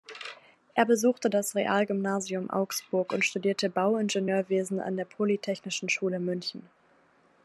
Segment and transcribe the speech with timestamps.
[0.73, 6.67] Er besuchte das Realgymnasium Augsburg und studierte Bauingenieurwesen an der Polytechnischen Schule München.